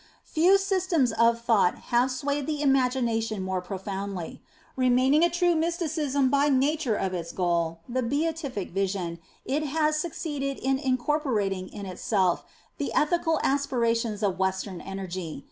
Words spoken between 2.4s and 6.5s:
the imagination more profoundly. Remaining a true Mysticism by